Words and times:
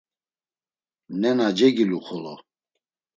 “Nena 1.21 1.47
cegilu 1.57 1.99
xolo…” 2.05 2.35